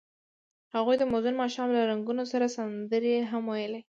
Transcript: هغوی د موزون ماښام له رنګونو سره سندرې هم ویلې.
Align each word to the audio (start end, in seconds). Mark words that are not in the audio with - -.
هغوی 0.75 0.95
د 0.99 1.03
موزون 1.11 1.35
ماښام 1.41 1.67
له 1.75 1.81
رنګونو 1.91 2.23
سره 2.31 2.45
سندرې 2.55 3.15
هم 3.31 3.43
ویلې. 3.51 3.79